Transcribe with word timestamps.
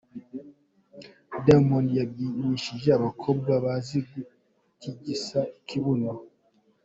Diamond 1.45 1.87
yabyinishije 1.99 2.89
abakobwa 2.97 3.51
bazi 3.63 3.97
gutigisa 4.09 5.39
ikibuno. 5.59 6.11